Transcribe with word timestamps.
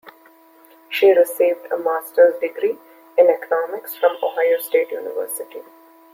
She 0.89 1.11
received 1.13 1.71
a 1.71 1.77
master's 1.77 2.35
degree 2.39 2.75
in 3.19 3.29
economics 3.29 3.93
from 3.95 4.17
Ohio 4.23 4.57
State 4.57 4.89
University. 4.89 5.61